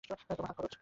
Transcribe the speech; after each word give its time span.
তোমার 0.09 0.47
হাত 0.49 0.55
খরচ! 0.57 0.73